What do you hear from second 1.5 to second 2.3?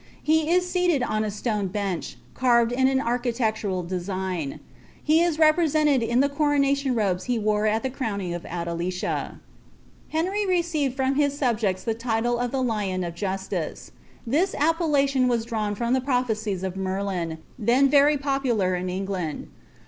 bench,